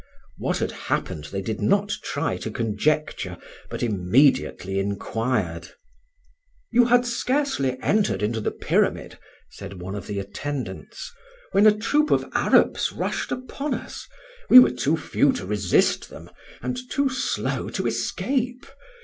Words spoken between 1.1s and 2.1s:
they did not